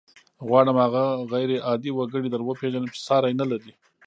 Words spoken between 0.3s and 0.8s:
غواړم